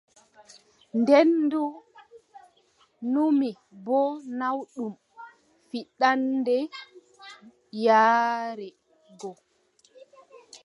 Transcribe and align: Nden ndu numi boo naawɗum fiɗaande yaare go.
Nden 0.99 1.29
ndu 1.45 1.63
numi 3.11 3.49
boo 3.85 4.09
naawɗum 4.37 4.93
fiɗaande 5.69 6.55
yaare 7.83 8.67
go. 9.19 9.31